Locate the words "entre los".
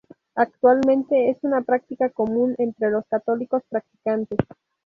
2.57-3.05